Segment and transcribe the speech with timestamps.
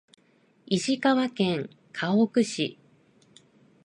[0.65, 2.79] 石川県かほく市